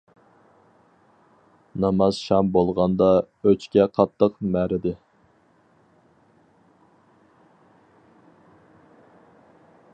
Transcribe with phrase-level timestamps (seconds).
[1.83, 3.11] ناماز شام بولغاندا
[3.45, 4.95] ئۆچكە قاتتىق مەرىدى.